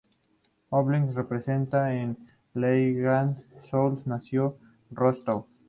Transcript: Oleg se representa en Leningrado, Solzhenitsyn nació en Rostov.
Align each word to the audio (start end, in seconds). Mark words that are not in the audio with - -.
Oleg 0.71 1.11
se 1.11 1.21
representa 1.21 1.93
en 1.93 2.17
Leningrado, 2.55 3.35
Solzhenitsyn 3.61 4.09
nació 4.09 4.57
en 4.89 4.95
Rostov. 4.95 5.45